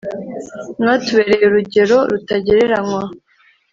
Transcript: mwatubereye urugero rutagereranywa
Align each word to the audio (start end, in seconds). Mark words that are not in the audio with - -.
mwatubereye 0.79 1.43
urugero 1.49 1.97
rutagereranywa 2.09 3.03